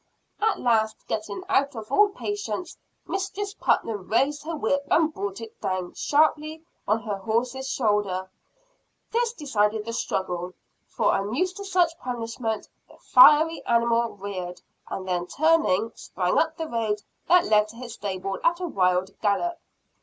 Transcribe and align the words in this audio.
At 0.41 0.59
last, 0.59 1.05
getting 1.07 1.43
out 1.47 1.75
of 1.75 1.91
all 1.91 2.09
patience, 2.09 2.75
Mistress 3.05 3.53
Putnam 3.53 4.07
raised 4.09 4.41
her 4.45 4.55
whip 4.55 4.83
and 4.89 5.13
brought 5.13 5.39
it 5.41 5.61
down 5.61 5.93
sharply 5.93 6.65
on 6.87 7.03
her 7.03 7.17
horse's 7.17 7.67
shoulder. 7.69 8.27
This 9.11 9.31
decided 9.31 9.85
the 9.85 9.93
struggle; 9.93 10.55
for, 10.87 11.15
unused 11.15 11.57
to 11.57 11.65
such 11.65 11.99
punishment, 11.99 12.67
the 12.89 12.97
fiery 12.97 13.63
animal 13.67 14.15
reared, 14.17 14.59
and 14.89 15.07
then 15.07 15.27
turning, 15.27 15.91
sprang 15.93 16.35
up 16.39 16.57
the 16.57 16.67
road 16.67 17.03
that 17.27 17.45
led 17.45 17.67
to 17.67 17.75
his 17.75 17.93
stable 17.93 18.39
at 18.43 18.59
a 18.59 18.67
wild 18.67 19.11
gallop. 19.21 19.59